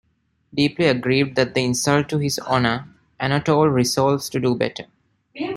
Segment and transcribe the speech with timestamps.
[0.51, 2.87] Deeply aggrieved at the insult to his honor,
[3.19, 4.85] Anatole resolves to do better.